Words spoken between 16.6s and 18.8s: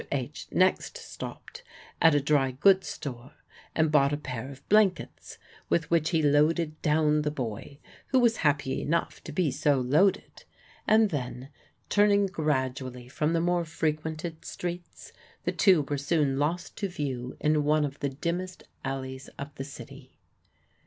to view in one of the dimmest